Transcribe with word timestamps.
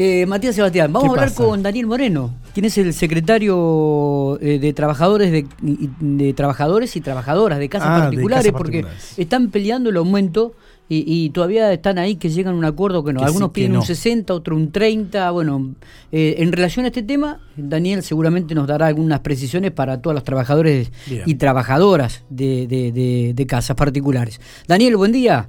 Eh, 0.00 0.26
Matías 0.26 0.54
Sebastián, 0.54 0.92
vamos 0.92 1.08
a 1.08 1.10
hablar 1.10 1.34
con 1.34 1.60
Daniel 1.60 1.88
Moreno, 1.88 2.32
quien 2.54 2.66
es 2.66 2.78
el 2.78 2.94
secretario 2.94 4.38
eh, 4.40 4.60
de 4.60 4.72
trabajadores 4.72 5.32
de, 5.32 5.44
de, 5.60 6.32
trabajadores 6.34 6.94
y 6.94 7.00
trabajadoras 7.00 7.58
de 7.58 7.68
casas 7.68 8.02
particulares, 8.02 8.52
porque 8.52 8.86
están 9.16 9.50
peleando 9.50 9.90
el 9.90 9.96
aumento 9.96 10.54
y, 10.88 11.30
todavía 11.30 11.72
están 11.72 11.98
ahí 11.98 12.14
que 12.14 12.30
llegan 12.30 12.54
a 12.54 12.58
un 12.58 12.64
acuerdo 12.64 13.02
que 13.02 13.12
no. 13.12 13.22
Algunos 13.22 13.50
piden 13.50 13.76
un 13.76 13.82
60, 13.82 14.32
otro 14.32 14.54
un 14.54 14.70
30. 14.70 15.32
Bueno, 15.32 15.74
eh, 16.12 16.36
en 16.38 16.52
relación 16.52 16.84
a 16.84 16.88
este 16.88 17.02
tema, 17.02 17.40
Daniel 17.56 18.04
seguramente 18.04 18.54
nos 18.54 18.68
dará 18.68 18.86
algunas 18.86 19.18
precisiones 19.20 19.72
para 19.72 20.00
todos 20.00 20.14
los 20.14 20.22
trabajadores 20.22 20.92
y 21.26 21.34
trabajadoras 21.34 22.22
de, 22.30 22.68
de, 22.68 23.32
de 23.34 23.46
casas 23.48 23.76
particulares. 23.76 24.40
Daniel, 24.68 24.96
buen 24.96 25.10
día. 25.10 25.48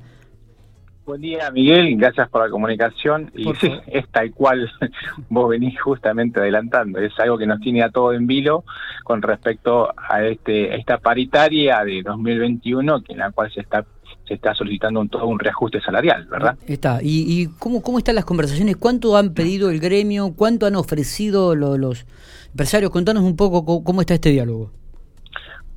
Buen 1.09 1.21
día, 1.21 1.49
Miguel. 1.49 1.97
Gracias 1.97 2.29
por 2.29 2.43
la 2.43 2.51
comunicación. 2.51 3.31
Y 3.35 3.51
sí, 3.55 3.71
es 3.87 4.07
tal 4.09 4.31
cual 4.31 4.71
vos 5.29 5.49
venís 5.49 5.81
justamente 5.81 6.39
adelantando. 6.39 6.99
Es 6.99 7.19
algo 7.19 7.35
que 7.35 7.47
nos 7.47 7.59
tiene 7.61 7.81
a 7.81 7.89
todo 7.89 8.13
en 8.13 8.27
vilo 8.27 8.63
con 9.03 9.23
respecto 9.23 9.91
a 9.97 10.23
este 10.23 10.75
esta 10.75 10.99
paritaria 10.99 11.83
de 11.83 12.03
2021, 12.03 13.01
que 13.01 13.13
en 13.13 13.17
la 13.17 13.31
cual 13.31 13.51
se 13.51 13.61
está 13.61 13.87
se 14.27 14.35
está 14.35 14.53
solicitando 14.53 14.99
un, 14.99 15.09
todo 15.09 15.25
un 15.25 15.39
reajuste 15.39 15.81
salarial, 15.81 16.27
¿verdad? 16.27 16.59
Está. 16.67 16.99
¿Y, 17.01 17.41
y 17.41 17.47
cómo, 17.57 17.81
cómo 17.81 17.97
están 17.97 18.13
las 18.13 18.25
conversaciones? 18.25 18.77
¿Cuánto 18.77 19.17
han 19.17 19.33
pedido 19.33 19.71
el 19.71 19.79
gremio? 19.79 20.35
¿Cuánto 20.35 20.67
han 20.67 20.75
ofrecido 20.75 21.55
los 21.55 22.05
empresarios? 22.51 22.91
Contanos 22.91 23.23
un 23.23 23.35
poco 23.35 23.83
cómo 23.83 24.01
está 24.01 24.13
este 24.13 24.29
diálogo. 24.29 24.69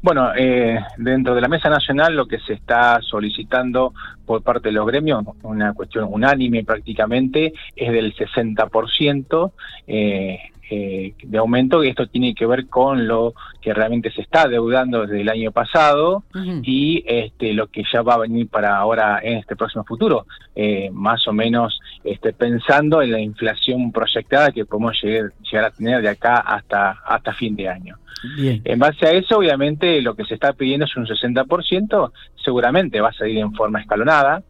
Bueno, 0.03 0.33
eh, 0.35 0.81
dentro 0.97 1.33
de 1.33 1.41
la 1.41 1.47
Mesa 1.47 1.71
Nacional 1.71 2.17
lo 2.17 2.27
que 2.27 2.41
se 2.41 2.55
está 2.55 3.01
solicitando 3.03 3.95
por 4.27 4.43
parte 4.43 4.69
de 4.69 4.73
los 4.73 4.85
gremios, 4.85 5.25
una 5.45 5.73
cuestión 5.75 6.09
unánime 6.11 6.65
prácticamente, 6.65 7.53
es 7.77 7.93
del 7.93 8.13
60%. 8.13 9.53
Eh, 9.87 10.52
eh, 10.75 11.13
de 11.23 11.37
aumento 11.37 11.85
y 11.85 11.89
esto 11.89 12.07
tiene 12.07 12.35
que 12.35 12.47
ver 12.47 12.67
con 12.67 13.07
lo 13.07 13.35
que 13.61 13.75
realmente 13.75 14.11
se 14.11 14.23
está 14.23 14.49
deudando 14.49 15.03
desde 15.03 15.21
el 15.21 15.29
año 15.29 15.53
pasado 15.53 16.25
y 16.63 17.05
este, 17.07 17.53
lo 17.53 17.67
que 17.67 17.83
ya 17.93 18.01
va 18.01 18.15
a 18.15 18.21
venir 18.21 18.49
para 18.49 18.79
ahora 18.79 19.21
en 19.23 19.37
este 19.37 19.55
próximo 19.55 19.85
futuro, 19.85 20.25
eh, 20.57 20.89
más 20.91 21.29
o 21.29 21.35
menos 21.35 21.79
este, 22.05 22.33
pensando 22.33 23.03
en 23.03 23.13
la 23.13 23.21
inflación 23.21 23.93
proyectada 23.93 24.51
que 24.51 24.65
podemos 24.65 24.99
llegar, 25.03 25.33
llegar 25.43 25.67
a 25.67 25.71
tener 25.73 26.01
de 26.01 26.09
acá 26.09 26.37
hasta, 26.37 26.93
hasta 27.05 27.35
fin 27.35 27.55
de 27.55 27.69
año. 27.69 27.99
En 28.39 28.79
base 28.79 29.07
a 29.07 29.11
eso, 29.11 29.37
obviamente, 29.37 30.01
lo 30.01 30.15
que 30.15 30.25
se 30.25 30.35
está 30.35 30.55
pidiendo 30.55 30.87
es 30.87 30.97
un 30.97 31.07
60%, 31.07 32.13
seguramente 32.43 33.03
va 33.03 33.11
a 33.11 33.13
salir 33.13 33.37
en 33.39 33.53
forma 33.53 33.81
escalonada, 33.81 34.43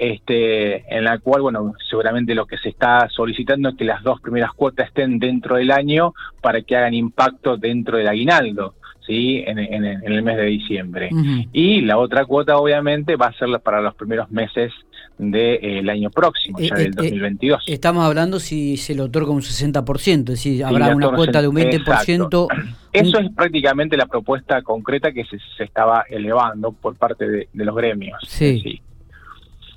este, 0.00 0.96
en 0.96 1.04
la 1.04 1.18
cual, 1.18 1.42
bueno, 1.42 1.74
seguramente 1.88 2.34
lo 2.34 2.46
que 2.46 2.56
se 2.56 2.70
está 2.70 3.06
solicitando 3.10 3.68
es 3.68 3.76
que 3.76 3.84
las 3.84 4.02
dos 4.02 4.18
primeras 4.20 4.52
cuotas 4.54 4.88
estén 4.88 5.18
dentro 5.18 5.56
del 5.56 5.70
año 5.70 6.14
para 6.40 6.62
que 6.62 6.74
hagan 6.74 6.94
impacto 6.94 7.58
dentro 7.58 7.98
del 7.98 8.08
aguinaldo. 8.08 8.74
¿sí? 9.06 9.44
En, 9.46 9.58
el 9.58 10.22
mes 10.22 10.36
de 10.36 10.44
diciembre. 10.44 11.10
Y 11.52 11.82
la 11.82 11.98
otra 11.98 12.24
cuota, 12.24 12.56
obviamente, 12.56 13.16
va 13.16 13.26
a 13.26 13.32
ser 13.34 13.48
para 13.60 13.82
los 13.82 13.94
primeros 13.94 14.30
meses 14.30 14.72
del 15.18 15.90
año 15.90 16.10
próximo, 16.10 16.58
ya 16.58 16.74
eh, 16.76 16.84
del 16.84 16.92
2022. 16.92 17.68
Eh, 17.68 17.74
estamos 17.74 18.04
hablando 18.04 18.40
si 18.40 18.78
se 18.78 18.94
le 18.94 19.02
otorga 19.02 19.32
un 19.32 19.42
60%, 19.42 20.18
es 20.20 20.24
decir, 20.24 20.64
habrá 20.64 20.96
una 20.96 21.10
cuota 21.10 21.42
de 21.42 21.48
un 21.48 21.56
20%. 21.56 22.46
Eso 22.92 23.18
es 23.18 23.30
prácticamente 23.32 23.98
la 23.98 24.06
propuesta 24.06 24.62
concreta 24.62 25.12
que 25.12 25.24
se, 25.24 25.38
estaba 25.62 26.04
elevando 26.08 26.72
por 26.72 26.96
parte 26.96 27.28
de, 27.28 27.48
los 27.52 27.76
gremios. 27.76 28.18
Sí. 28.26 28.80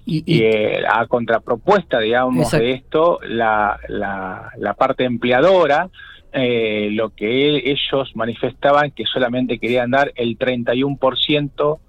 Y, 0.05 0.43
eh, 0.43 0.83
a 0.87 1.07
contrapropuesta, 1.07 1.99
digamos, 1.99 2.51
de 2.51 2.71
esto, 2.71 3.19
la, 3.25 3.79
la, 3.87 4.73
parte 4.73 5.05
empleadora, 5.05 5.89
eh, 6.33 6.89
lo 6.91 7.11
que 7.11 7.71
ellos 7.71 8.11
manifestaban 8.15 8.91
que 8.91 9.05
solamente 9.05 9.59
querían 9.59 9.91
dar 9.91 10.11
el 10.15 10.37
31%, 10.37 11.79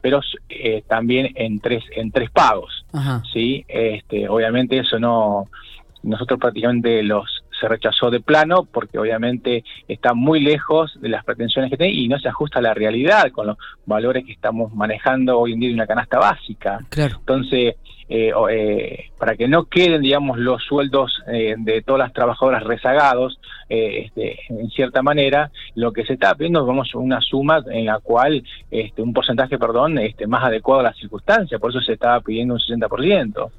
pero 0.00 0.20
eh, 0.48 0.82
también 0.86 1.32
en 1.34 1.60
tres 1.60 1.82
en 1.96 2.12
tres 2.12 2.30
pagos, 2.30 2.84
sí, 3.32 3.64
este, 3.66 4.28
obviamente 4.28 4.78
eso 4.78 4.98
no, 5.00 5.48
nosotros 6.04 6.38
prácticamente 6.38 7.02
los 7.02 7.43
se 7.64 7.68
rechazó 7.68 8.10
de 8.10 8.20
plano 8.20 8.68
porque 8.70 8.98
obviamente 8.98 9.64
está 9.88 10.12
muy 10.12 10.40
lejos 10.40 10.92
de 11.00 11.08
las 11.08 11.24
pretensiones 11.24 11.70
que 11.70 11.78
tiene 11.78 11.94
y 11.94 12.08
no 12.08 12.18
se 12.18 12.28
ajusta 12.28 12.58
a 12.58 12.62
la 12.62 12.74
realidad 12.74 13.30
con 13.32 13.46
los 13.46 13.56
valores 13.86 14.24
que 14.26 14.32
estamos 14.32 14.74
manejando 14.74 15.38
hoy 15.38 15.54
en 15.54 15.60
día 15.60 15.68
de 15.70 15.74
una 15.74 15.86
canasta 15.86 16.18
básica. 16.18 16.80
Claro. 16.90 17.16
Entonces, 17.20 17.76
eh, 18.08 18.32
eh, 18.50 19.10
para 19.18 19.34
que 19.34 19.48
no 19.48 19.64
queden, 19.64 20.02
digamos, 20.02 20.38
los 20.38 20.62
sueldos 20.62 21.22
eh, 21.26 21.54
de 21.56 21.80
todas 21.82 22.00
las 22.00 22.12
trabajadoras 22.12 22.62
rezagados, 22.62 23.40
este, 23.68 24.40
en 24.50 24.68
cierta 24.70 25.02
manera, 25.02 25.50
lo 25.74 25.92
que 25.92 26.04
se 26.04 26.12
está 26.12 26.34
pidiendo 26.34 26.66
vamos 26.66 26.94
una 26.94 27.20
suma 27.22 27.62
en 27.70 27.86
la 27.86 27.98
cual, 28.00 28.44
este, 28.70 29.00
un 29.00 29.14
porcentaje, 29.14 29.58
perdón, 29.58 29.98
este, 29.98 30.26
más 30.26 30.44
adecuado 30.44 30.80
a 30.80 30.84
las 30.84 30.98
circunstancias, 30.98 31.58
por 31.58 31.70
eso 31.70 31.80
se 31.80 31.94
estaba 31.94 32.20
pidiendo 32.20 32.54
un 32.54 32.60
60%. 32.60 33.50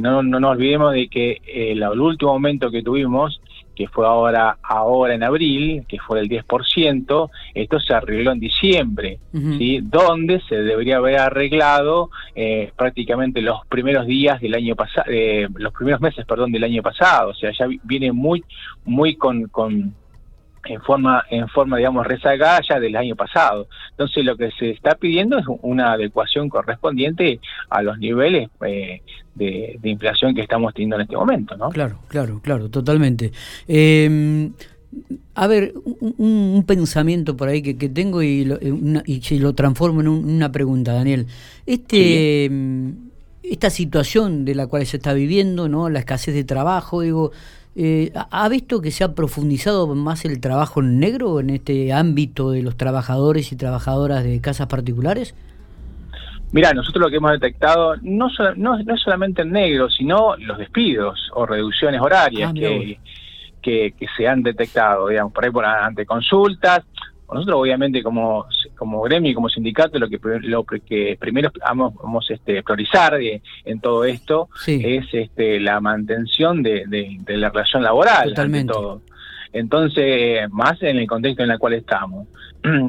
no, 0.00 0.22
no 0.22 0.40
nos 0.40 0.50
olvidemos 0.50 0.92
de 0.92 1.08
que 1.08 1.40
el 1.46 1.82
último 1.84 2.32
aumento 2.32 2.70
que 2.70 2.82
tuvimos 2.82 3.40
que 3.76 3.86
fue 3.88 4.06
ahora, 4.06 4.58
ahora 4.62 5.14
en 5.14 5.22
abril, 5.22 5.84
que 5.86 5.98
fue 5.98 6.18
el 6.20 6.28
10%, 6.28 7.30
esto 7.54 7.78
se 7.78 7.94
arregló 7.94 8.32
en 8.32 8.40
diciembre, 8.40 9.18
¿sí? 9.32 9.80
donde 9.82 10.40
se 10.48 10.56
debería 10.56 10.96
haber 10.96 11.18
arreglado 11.18 12.10
eh, 12.34 12.72
prácticamente 12.74 13.42
los 13.42 13.66
primeros 13.66 14.06
días 14.06 14.40
del 14.40 14.54
año 14.54 14.74
pasado, 14.74 15.06
eh, 15.10 15.46
los 15.54 15.72
primeros 15.74 16.00
meses, 16.00 16.24
perdón, 16.24 16.50
del 16.52 16.64
año 16.64 16.82
pasado, 16.82 17.30
o 17.30 17.34
sea, 17.34 17.52
ya 17.52 17.68
viene 17.84 18.12
muy, 18.12 18.42
muy 18.84 19.16
con, 19.16 19.44
con 19.48 19.94
en 20.68 20.80
forma, 20.82 21.24
en 21.30 21.48
forma, 21.48 21.76
digamos, 21.76 22.06
rezagada 22.06 22.60
ya 22.68 22.80
del 22.80 22.96
año 22.96 23.16
pasado. 23.16 23.68
Entonces, 23.90 24.24
lo 24.24 24.36
que 24.36 24.50
se 24.52 24.70
está 24.70 24.94
pidiendo 24.94 25.38
es 25.38 25.46
una 25.62 25.92
adecuación 25.92 26.48
correspondiente 26.48 27.40
a 27.70 27.82
los 27.82 27.98
niveles 27.98 28.48
eh, 28.64 29.02
de, 29.34 29.78
inflación 29.82 30.34
que 30.34 30.42
estamos 30.42 30.74
teniendo 30.74 30.96
en 30.96 31.02
este 31.02 31.16
momento, 31.16 31.56
¿no? 31.56 31.68
Claro, 31.70 31.98
claro, 32.08 32.40
claro, 32.42 32.68
totalmente. 32.68 33.32
Em, 33.68 34.52
a 35.34 35.46
ver, 35.46 35.74
un, 36.00 36.64
pensamiento 36.66 37.36
por 37.36 37.48
ahí 37.48 37.62
que, 37.62 37.88
tengo 37.88 38.22
y 38.22 38.44
lo, 38.44 38.56
eh, 38.56 39.02
y 39.06 39.38
lo 39.38 39.54
transformo 39.54 40.00
en 40.00 40.08
una 40.08 40.50
pregunta, 40.50 40.92
Daniel. 40.92 41.26
Este, 41.66 42.44
em, 42.46 43.06
esta 43.42 43.70
situación 43.70 44.44
de 44.44 44.54
la 44.54 44.66
cual 44.66 44.86
se 44.86 44.96
está 44.96 45.12
viviendo, 45.12 45.68
¿no? 45.68 45.88
La 45.88 46.00
escasez 46.00 46.34
de 46.34 46.44
trabajo, 46.44 47.02
digo, 47.02 47.32
eh, 47.78 48.10
¿Ha 48.14 48.48
visto 48.48 48.80
que 48.80 48.90
se 48.90 49.04
ha 49.04 49.14
profundizado 49.14 49.94
más 49.94 50.24
el 50.24 50.40
trabajo 50.40 50.80
en 50.80 50.98
negro 50.98 51.40
en 51.40 51.50
este 51.50 51.92
ámbito 51.92 52.50
de 52.50 52.62
los 52.62 52.78
trabajadores 52.78 53.52
y 53.52 53.56
trabajadoras 53.56 54.24
de 54.24 54.40
casas 54.40 54.66
particulares? 54.68 55.34
Mira, 56.52 56.72
nosotros 56.72 57.02
lo 57.02 57.10
que 57.10 57.16
hemos 57.16 57.32
detectado 57.32 57.96
no, 58.00 58.28
no, 58.56 58.78
es 58.78 59.00
solamente 59.02 59.42
en 59.42 59.52
negro, 59.52 59.90
sino 59.90 60.36
los 60.36 60.56
despidos 60.56 61.30
o 61.34 61.44
reducciones 61.44 62.00
horarias 62.00 62.50
ah, 62.50 62.54
que, 62.54 63.92
que, 63.92 64.06
se 64.16 64.26
han 64.26 64.42
detectado, 64.42 65.08
digamos, 65.08 65.34
por 65.34 65.44
ahí 65.44 65.50
por 65.50 65.66
ante 65.66 66.06
consultas. 66.06 66.82
Nosotros 67.32 67.60
obviamente 67.60 68.02
como 68.02 68.46
como 68.76 69.02
gremio 69.02 69.30
y 69.30 69.34
como 69.34 69.48
sindicato 69.48 69.98
lo 69.98 70.08
que 70.08 70.20
lo 70.42 70.64
que 70.64 71.16
primero 71.18 71.50
vamos, 71.60 71.94
vamos 71.94 72.30
este 72.30 72.62
priorizar 72.62 73.18
en 73.20 73.80
todo 73.80 74.04
esto 74.04 74.48
es 74.66 75.06
este 75.12 75.60
la 75.60 75.80
mantención 75.80 76.62
de, 76.62 76.84
de, 76.86 77.36
la 77.36 77.48
relación 77.50 77.82
laboral 77.82 78.30
Totalmente. 78.30 78.72
todo. 78.72 79.02
Entonces 79.52 80.48
más 80.50 80.80
en 80.82 80.98
el 80.98 81.06
contexto 81.06 81.42
en 81.42 81.50
el 81.50 81.58
cual 81.58 81.74
estamos. 81.74 82.28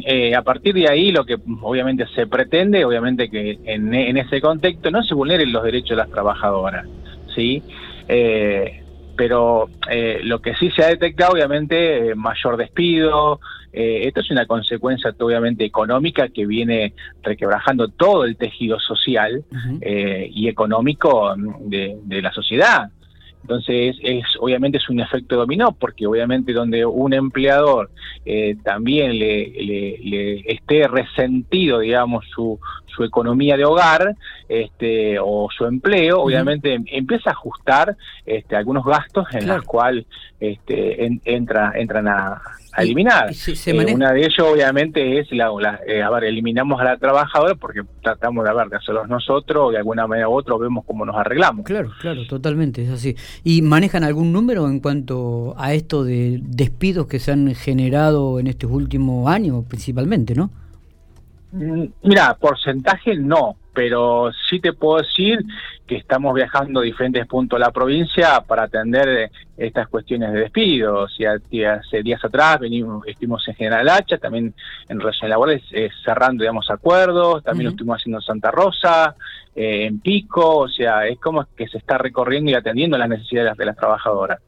Eh, 0.06 0.34
a 0.34 0.42
partir 0.42 0.74
de 0.74 0.90
ahí 0.90 1.12
lo 1.12 1.24
que 1.24 1.38
obviamente 1.62 2.08
se 2.16 2.26
pretende 2.26 2.84
obviamente 2.84 3.30
que 3.30 3.60
en, 3.64 3.94
en 3.94 4.18
ese 4.18 4.42
contexto 4.42 4.90
no 4.90 5.04
se 5.04 5.14
vulneren 5.14 5.52
los 5.52 5.64
derechos 5.64 5.92
de 5.92 5.96
las 5.98 6.10
trabajadoras 6.10 6.88
sí 7.36 7.62
eh, 8.08 8.84
pero 9.18 9.70
eh, 9.90 10.20
lo 10.24 10.40
que 10.40 10.56
sí 10.56 10.72
se 10.72 10.84
ha 10.84 10.88
detectado, 10.88 11.34
obviamente, 11.34 12.16
mayor 12.16 12.56
despido. 12.56 13.40
Eh, 13.74 14.08
esto 14.08 14.22
es 14.22 14.32
una 14.32 14.46
consecuencia, 14.46 15.14
obviamente, 15.20 15.66
económica 15.66 16.30
que 16.30 16.46
viene 16.46 16.94
requebrajando 17.24 17.90
todo 17.90 18.24
el 18.24 18.38
tejido 18.38 18.80
social 18.80 19.44
eh, 19.82 20.30
y 20.32 20.48
económico 20.48 21.36
de, 21.62 21.98
de, 22.04 22.22
la 22.22 22.32
sociedad. 22.32 22.90
Entonces, 23.42 23.96
es, 24.02 24.26
obviamente 24.40 24.78
es 24.78 24.90
un 24.90 25.00
efecto 25.00 25.38
dominó, 25.38 25.72
porque 25.72 26.06
obviamente 26.06 26.52
donde 26.52 26.86
un 26.86 27.14
empleador 27.14 27.90
eh, 28.26 28.58
también 28.64 29.18
le, 29.18 29.48
le, 29.48 30.52
esté 30.52 30.88
resentido, 30.88 31.80
digamos, 31.80 32.26
su, 32.34 32.60
su 32.88 33.04
economía 33.04 33.56
de 33.56 33.64
hogar 33.64 34.16
este, 34.50 35.18
o 35.20 35.48
su 35.56 35.66
empleo, 35.66 36.22
obviamente 36.22 36.78
empieza 36.88 37.30
a 37.30 37.34
ajustar 37.34 37.96
este, 38.26 38.56
algunos 38.56 38.84
gastos 38.84 39.28
en 39.34 39.48
los 39.48 39.64
cuales 39.64 40.06
este, 40.40 41.06
entra, 41.24 41.72
entran 41.76 42.08
a, 42.08 42.42
eliminar. 42.78 43.32
Eh, 43.32 43.94
una 43.94 44.12
de 44.12 44.20
ellos, 44.20 44.40
obviamente, 44.40 45.20
es 45.20 45.32
la, 45.32 45.50
eh, 45.88 46.02
a 46.02 46.10
ver, 46.10 46.26
eliminamos 46.26 46.80
a 46.80 46.84
la 46.84 46.98
trabajadora 46.98 47.56
porque 47.56 47.82
tratamos 48.02 48.46
de, 48.46 48.54
ver, 48.54 48.70
de 48.70 48.78
hacerlos 48.78 49.08
nosotros, 49.08 49.72
de 49.72 49.78
alguna 49.78 50.08
manera 50.08 50.30
u 50.30 50.34
otra 50.34 50.58
vemos 50.58 50.86
cómo 50.86 51.06
nos 51.06 51.16
arreglamos. 51.16 51.66
Claro, 51.66 51.92
claro, 52.00 52.26
totalmente, 52.28 52.84
es 52.84 52.90
así. 52.90 53.16
¿Y 53.44 53.62
manejan 53.62 54.04
algún 54.04 54.32
número 54.32 54.68
en 54.68 54.80
cuanto 54.80 55.56
a 55.58 55.74
esto 55.74 56.04
de 56.04 56.40
despidos 56.42 57.08
que 57.08 57.20
se 57.20 57.32
han 57.32 57.54
generado 57.56 58.40
en 58.40 58.48
estos 58.48 58.72
últimos 58.72 59.30
años 59.30 59.64
principalmente, 59.68 60.36
no? 60.36 60.52
Mm, 61.52 61.86
mira, 62.04 62.36
porcentaje 62.36 63.16
no, 63.16 63.56
pero 63.78 64.32
sí 64.50 64.60
te 64.60 64.74
puedo 64.74 65.04
decir 65.04 65.46
que 65.86 65.98
estamos 65.98 66.34
viajando 66.34 66.80
a 66.80 66.84
diferentes 66.84 67.28
puntos 67.28 67.60
de 67.60 67.64
la 67.64 67.72
provincia 67.72 68.42
para 68.42 68.64
atender 68.64 69.08
eh, 69.08 69.32
estas 69.56 69.88
cuestiones 69.88 70.34
de 70.34 70.40
despido. 70.40 71.04
O 71.04 71.08
sea, 71.08 71.34
hace 71.34 72.02
días 72.02 72.26
atrás 72.26 72.60
venimos, 72.60 73.06
estuvimos 73.06 73.48
en 73.48 73.54
General 73.54 73.88
Hacha, 73.90 74.18
también 74.18 74.52
en 74.90 75.00
relaciones 75.00 75.30
laborales 75.30 75.62
eh, 75.74 75.92
cerrando, 76.04 76.42
digamos, 76.42 76.72
acuerdos, 76.72 77.44
también 77.44 77.66
lo 77.66 77.70
estuvimos 77.70 78.02
haciendo 78.02 78.18
en 78.18 78.24
Santa 78.24 78.50
Rosa, 78.50 79.16
eh, 79.56 79.86
en 79.86 80.00
Pico, 80.00 80.58
o 80.58 80.68
sea, 80.68 81.06
es 81.06 81.20
como 81.20 81.46
que 81.56 81.68
se 81.68 81.78
está 81.78 82.00
recorriendo 82.00 82.50
y 82.50 82.56
atendiendo 82.56 82.98
las 82.98 83.10
necesidades 83.10 83.56
de 83.58 83.66
las, 83.66 83.78
trabajadoras. 83.78 84.40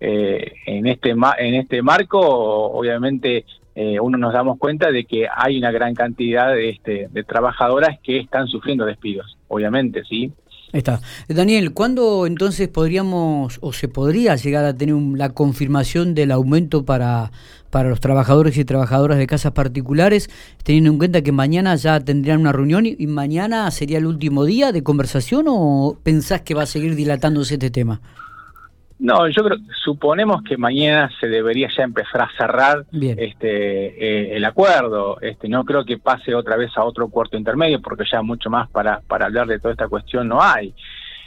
En 0.00 0.86
este 0.86 1.10
en 1.10 1.54
este 1.54 1.82
marco, 1.82 2.18
obviamente 2.20 3.44
eh, 3.74 4.00
uno 4.00 4.18
nos 4.18 4.32
damos 4.32 4.58
cuenta 4.58 4.90
de 4.90 5.04
que 5.04 5.26
hay 5.32 5.56
una 5.56 5.70
gran 5.70 5.94
cantidad 5.94 6.52
de, 6.52 6.70
este, 6.70 7.08
de 7.10 7.24
trabajadoras 7.24 7.98
que 8.02 8.18
están 8.18 8.46
sufriendo 8.48 8.84
despidos, 8.84 9.38
obviamente, 9.48 10.02
¿sí? 10.04 10.32
Está. 10.72 11.00
Daniel, 11.28 11.72
¿cuándo 11.72 12.26
entonces 12.26 12.68
podríamos 12.68 13.58
o 13.60 13.72
se 13.72 13.88
podría 13.88 14.36
llegar 14.36 14.64
a 14.64 14.76
tener 14.76 14.94
la 15.16 15.30
confirmación 15.30 16.14
del 16.14 16.30
aumento 16.30 16.84
para, 16.84 17.32
para 17.70 17.88
los 17.88 18.00
trabajadores 18.00 18.56
y 18.56 18.64
trabajadoras 18.64 19.18
de 19.18 19.26
casas 19.26 19.52
particulares, 19.52 20.30
teniendo 20.62 20.90
en 20.90 20.98
cuenta 20.98 21.22
que 21.22 21.32
mañana 21.32 21.74
ya 21.74 21.98
tendrían 22.00 22.40
una 22.40 22.52
reunión 22.52 22.86
y, 22.86 22.96
y 22.98 23.06
mañana 23.06 23.68
sería 23.70 23.98
el 23.98 24.06
último 24.06 24.44
día 24.44 24.70
de 24.70 24.82
conversación 24.82 25.46
o 25.48 25.98
pensás 26.02 26.42
que 26.42 26.54
va 26.54 26.62
a 26.62 26.66
seguir 26.66 26.94
dilatándose 26.94 27.54
este 27.54 27.70
tema? 27.70 28.00
No, 29.00 29.26
yo 29.28 29.42
creo, 29.42 29.58
suponemos 29.82 30.42
que 30.42 30.58
mañana 30.58 31.10
se 31.18 31.26
debería 31.26 31.68
ya 31.74 31.84
empezar 31.84 32.20
a 32.20 32.30
cerrar 32.36 32.84
este 32.92 33.86
eh, 33.96 34.36
el 34.36 34.44
acuerdo. 34.44 35.18
Este, 35.22 35.48
no 35.48 35.64
creo 35.64 35.86
que 35.86 35.96
pase 35.96 36.34
otra 36.34 36.56
vez 36.56 36.70
a 36.76 36.84
otro 36.84 37.08
cuarto 37.08 37.38
intermedio, 37.38 37.80
porque 37.80 38.04
ya 38.10 38.20
mucho 38.20 38.50
más 38.50 38.68
para, 38.68 39.00
para 39.00 39.26
hablar 39.26 39.46
de 39.46 39.58
toda 39.58 39.72
esta 39.72 39.88
cuestión 39.88 40.28
no 40.28 40.42
hay. 40.42 40.74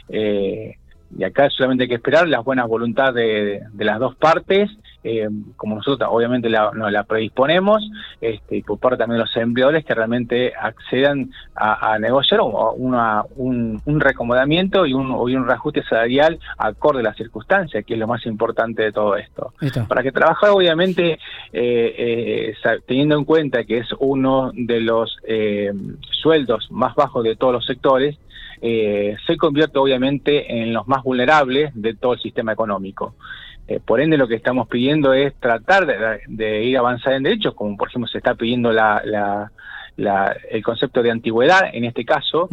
Eh, 0.08 0.76
y 1.18 1.24
acá 1.24 1.50
solamente 1.50 1.84
hay 1.84 1.88
que 1.88 1.96
esperar 1.96 2.28
las 2.28 2.44
buenas 2.44 2.68
voluntades 2.68 3.62
de 3.72 3.84
las 3.84 3.98
dos 3.98 4.14
partes 4.14 4.70
eh, 5.06 5.28
como 5.56 5.76
nosotros 5.76 6.08
obviamente 6.10 6.48
la, 6.48 6.70
nos 6.72 6.90
la 6.90 7.04
predisponemos, 7.04 7.86
este, 8.22 8.56
y 8.56 8.62
por 8.62 8.78
parte 8.78 8.96
también 8.96 9.18
de 9.18 9.26
los 9.26 9.36
empleadores 9.36 9.84
que 9.84 9.94
realmente 9.94 10.54
accedan 10.58 11.30
a, 11.54 11.98
negociar 11.98 12.40
una, 12.40 13.22
un, 13.36 13.82
un, 13.84 14.00
recomodamiento 14.00 14.86
y 14.86 14.94
un, 14.94 15.08
y 15.30 15.36
un 15.36 15.46
reajuste 15.46 15.82
salarial 15.82 16.38
acorde 16.56 17.00
a 17.00 17.02
las 17.02 17.16
circunstancias, 17.18 17.84
que 17.84 17.92
es 17.92 18.00
lo 18.00 18.06
más 18.06 18.24
importante 18.24 18.82
de 18.82 18.92
todo 18.92 19.16
esto. 19.16 19.52
Para 19.86 20.02
que 20.02 20.10
trabajar 20.10 20.50
obviamente 20.50 21.18
eh, 21.52 22.54
eh, 22.62 22.78
teniendo 22.86 23.18
en 23.18 23.24
cuenta 23.24 23.64
que 23.64 23.78
es 23.78 23.88
uno 23.98 24.52
de 24.54 24.80
los 24.80 25.18
sueldos 26.22 26.66
más 26.70 26.94
bajos 26.94 27.24
de 27.24 27.36
todos 27.36 27.52
los 27.52 27.66
sectores, 27.66 28.16
se 28.60 29.36
convierte 29.36 29.78
obviamente 29.78 30.62
en 30.62 30.72
los 30.72 30.88
más 30.88 31.02
vulnerables 31.02 31.72
de 31.74 31.94
todo 31.94 32.14
el 32.14 32.20
sistema 32.20 32.52
económico. 32.52 33.14
Eh, 33.66 33.80
por 33.84 34.00
ende, 34.00 34.18
lo 34.18 34.28
que 34.28 34.34
estamos 34.34 34.68
pidiendo 34.68 35.12
es 35.12 35.34
tratar 35.40 35.86
de, 36.28 36.64
ir 36.64 36.76
avanzar 36.76 37.14
en 37.14 37.22
derechos, 37.22 37.54
como 37.54 37.76
por 37.76 37.88
ejemplo 37.88 38.08
se 38.08 38.18
está 38.18 38.34
pidiendo 38.34 38.72
la, 38.72 39.50
el 39.96 40.62
concepto 40.62 41.02
de 41.02 41.10
antigüedad 41.10 41.70
en 41.72 41.84
este 41.84 42.04
caso. 42.04 42.48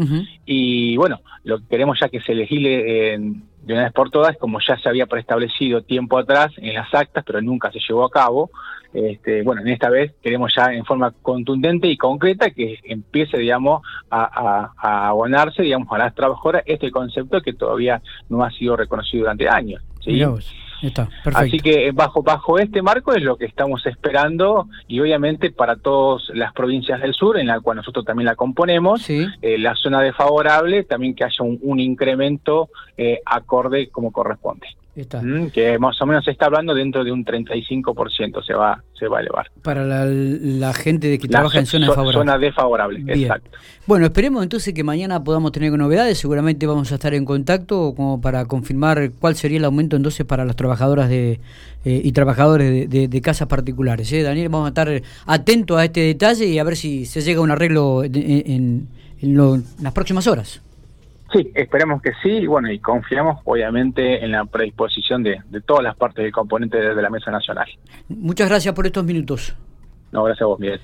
Y 0.46 0.96
bueno, 0.98 1.22
lo 1.44 1.60
que 1.60 1.68
queremos 1.68 2.00
ya 2.00 2.10
que 2.10 2.22
se 2.22 2.34
legisle 2.34 3.20
de 3.64 3.74
una 3.74 3.84
vez 3.84 3.94
por 3.94 4.10
todas, 4.10 4.38
como 4.38 4.60
ya 4.60 4.78
se 4.78 4.90
había 4.90 5.06
preestablecido 5.06 5.84
tiempo 5.84 6.18
atrás 6.18 6.52
en 6.58 6.74
las 6.74 6.94
actas, 6.94 7.24
pero 7.26 7.42
nunca 7.42 7.72
se 7.72 7.80
llevó 7.80 8.06
a 8.06 8.10
cabo. 8.10 8.50
Este, 8.94 9.42
bueno, 9.44 9.62
en 9.62 9.70
esta 9.70 9.90
vez 9.90 10.14
queremos 10.22 10.52
ya 10.56 10.74
en 10.74 10.84
forma 10.84 11.12
contundente 11.22 11.88
y 11.88 11.96
concreta 11.96 12.50
que 12.50 12.80
empiece, 12.84 13.38
digamos, 13.38 13.82
a, 14.10 14.72
abonarse, 15.08 15.62
digamos, 15.62 15.88
a 15.92 15.98
las 15.98 16.16
trabajadoras 16.16 16.64
este 16.66 16.92
concepto 16.92 17.42
que 17.42 17.54
todavía 17.54 18.02
no 18.30 18.44
ha 18.44 18.52
sido 18.52 18.76
reconocido 18.76 19.24
durante 19.24 19.48
años. 19.48 19.82
¿sí? 20.04 20.24
Así 21.34 21.60
que 21.60 21.88
eh, 21.88 21.92
bajo, 21.92 22.24
bajo 22.24 22.60
este 22.60 22.82
marco 22.82 23.14
es 23.14 23.22
lo 23.22 23.38
que 23.38 23.46
estamos 23.46 23.86
esperando 23.86 24.68
y 24.88 25.00
obviamente 25.00 25.52
para 25.52 25.76
todas 25.76 26.30
las 26.34 26.54
provincias 26.54 27.02
del 27.02 27.14
sur, 27.14 27.38
en 27.38 27.48
la 27.48 27.60
cual 27.60 27.78
nosotros 27.78 28.06
también 28.06 28.26
la 28.26 28.36
componemos, 28.36 29.10
eh, 29.10 29.30
la 29.58 29.76
zona 29.76 30.02
desfavorable, 30.02 30.84
también 30.84 31.16
que 31.16 31.24
haya 31.24 31.44
un, 31.44 31.80
incremento 31.80 32.70
eh, 32.98 33.22
acorde 33.26 33.90
como 33.90 34.12
corresponde. 34.12 34.68
Mm, 34.94 35.48
que 35.48 35.80
más 35.80 36.02
o 36.02 36.06
menos 36.06 36.26
se 36.26 36.32
está 36.32 36.48
hablando 36.48 36.74
dentro 36.74 37.06
de 37.06 37.14
un 37.14 37.24
35% 37.24 38.44
se 38.46 38.54
va 38.54 38.84
se 38.94 39.08
va 39.08 39.20
a 39.20 39.22
elevar. 39.22 39.50
Para 39.64 39.86
la, 39.86 40.74
gente 40.74 41.18
que 41.18 41.28
trabaja 41.30 41.60
en 41.60 41.66
zonas 41.66 41.96
favorables. 42.54 43.04
Exacto. 43.08 43.50
Bueno, 43.88 44.06
esperemos 44.06 44.44
entonces 44.44 44.74
que 44.74 44.84
mañana 44.84 45.24
podamos 45.24 45.54
tener 45.54 45.72
novedades, 45.72 46.18
seguramente 46.18 46.68
vamos 46.68 46.92
a 46.92 46.96
estar 46.96 47.14
en 47.14 47.24
contacto 47.24 47.94
como 47.96 48.20
para 48.20 48.46
confirmar 48.46 49.12
cuál 49.20 49.36
sería 49.36 49.60
el 49.60 49.66
aumento 49.66 49.96
entonces 49.96 50.26
para 50.26 50.44
las 50.44 50.58
trabajadoras 50.58 51.08
de 51.10 51.40
eh, 51.86 52.02
y 52.04 52.12
trabajadores 52.12 52.90
de, 52.90 53.22
casas 53.22 53.48
particulares. 53.48 54.12
¿eh? 54.12 54.24
Daniel, 54.24 54.50
vamos 54.50 54.66
a 54.66 54.70
estar 54.70 55.02
atentos 55.26 55.78
a 55.80 55.86
este 55.86 56.02
detalle 56.02 56.46
y 56.46 56.60
a 56.60 56.64
ver 56.66 56.76
si 56.76 57.06
se 57.06 57.22
llega 57.22 57.40
a 57.40 57.44
un 57.44 57.52
arreglo 57.52 58.04
en, 58.04 58.88
en 59.22 59.64
las 59.82 59.94
próximas 59.94 60.28
horas. 60.28 60.62
Sí, 61.34 61.52
esperemos 61.56 62.02
que 62.02 62.12
sí, 62.22 62.30
y 62.30 62.48
bueno, 62.48 62.72
y 62.72 62.80
confiamos 62.80 63.42
obviamente 63.46 64.24
en 64.24 64.32
la 64.32 64.46
predisposición 64.46 65.24
de, 65.24 65.42
todas 65.66 65.84
las 65.84 65.96
partes 65.96 66.24
del 66.24 66.32
componente 66.32 66.78
de 66.78 67.02
la 67.02 67.10
Mesa 67.10 67.32
Nacional. 67.32 67.68
Muchas 68.10 68.50
gracias 68.50 68.74
por 68.76 68.86
estos 68.86 69.04
minutos. 69.06 69.56
No, 70.12 70.24
gracias 70.24 70.44
a 70.44 70.46
vos, 70.46 70.60
Miguel. 70.60 70.80